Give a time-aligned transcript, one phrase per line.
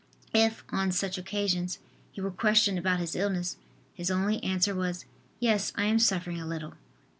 [0.33, 1.77] If, on such occasions,
[2.11, 3.55] he were questioned about his illness
[3.93, 5.05] his only answer was:
[5.39, 6.73] "Yes, I am suffering a little."